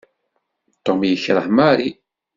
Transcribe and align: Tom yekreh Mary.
Tom 0.83 0.99
yekreh 1.09 1.49
Mary. 1.57 1.89